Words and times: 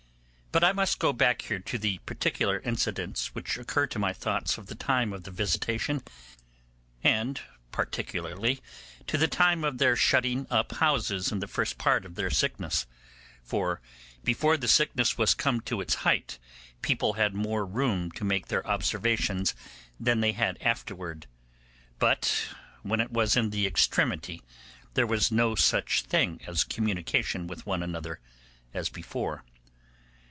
But 0.53 0.65
I 0.65 0.73
must 0.73 0.99
go 0.99 1.13
back 1.13 1.43
here 1.43 1.59
to 1.59 1.77
the 1.77 1.99
particular 1.99 2.59
incidents 2.65 3.33
which 3.33 3.57
occur 3.57 3.87
to 3.87 3.97
my 3.97 4.11
thoughts 4.11 4.57
of 4.57 4.65
the 4.65 4.75
time 4.75 5.13
of 5.13 5.23
the 5.23 5.31
visitation, 5.31 6.03
and 7.01 7.39
particularly 7.71 8.59
to 9.07 9.17
the 9.17 9.29
time 9.29 9.63
of 9.63 9.77
their 9.77 9.95
shutting 9.95 10.47
up 10.49 10.73
houses 10.75 11.31
in 11.31 11.39
the 11.39 11.47
first 11.47 11.77
part 11.77 12.03
of 12.03 12.15
their 12.15 12.29
sickness; 12.29 12.85
for 13.45 13.79
before 14.25 14.57
the 14.57 14.67
sickness 14.67 15.17
was 15.17 15.33
come 15.33 15.61
to 15.61 15.79
its 15.79 15.95
height 16.03 16.37
people 16.81 17.13
had 17.13 17.33
more 17.33 17.65
room 17.65 18.11
to 18.11 18.25
make 18.25 18.47
their 18.47 18.67
observations 18.67 19.55
than 20.01 20.19
they 20.19 20.33
had 20.33 20.61
afterward; 20.61 21.27
but 21.97 22.49
when 22.81 22.99
it 22.99 23.13
was 23.13 23.37
in 23.37 23.51
the 23.51 23.65
extremity 23.65 24.41
there 24.95 25.07
was 25.07 25.31
no 25.31 25.55
such 25.55 26.01
thing 26.01 26.41
as 26.45 26.65
communication 26.65 27.47
with 27.47 27.65
one 27.65 27.81
another, 27.81 28.19
as 28.73 28.89
before. 28.89 29.45